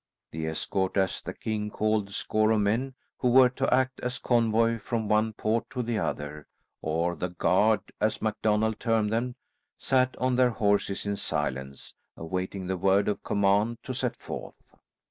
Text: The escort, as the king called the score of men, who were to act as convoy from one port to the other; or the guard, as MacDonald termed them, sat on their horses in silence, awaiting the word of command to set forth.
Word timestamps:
The 0.31 0.47
escort, 0.47 0.97
as 0.97 1.21
the 1.21 1.35
king 1.35 1.69
called 1.69 2.07
the 2.07 2.11
score 2.13 2.49
of 2.49 2.61
men, 2.61 2.95
who 3.19 3.29
were 3.29 3.49
to 3.49 3.71
act 3.71 3.99
as 3.99 4.17
convoy 4.17 4.79
from 4.79 5.07
one 5.07 5.31
port 5.33 5.69
to 5.69 5.83
the 5.83 5.99
other; 5.99 6.47
or 6.81 7.15
the 7.15 7.29
guard, 7.29 7.81
as 8.01 8.19
MacDonald 8.19 8.79
termed 8.79 9.13
them, 9.13 9.35
sat 9.77 10.17
on 10.17 10.37
their 10.37 10.49
horses 10.49 11.05
in 11.05 11.17
silence, 11.17 11.93
awaiting 12.17 12.65
the 12.65 12.77
word 12.77 13.07
of 13.07 13.21
command 13.21 13.77
to 13.83 13.93
set 13.93 14.15
forth. 14.15 14.55